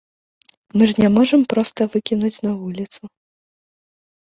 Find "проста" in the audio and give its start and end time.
1.55-1.81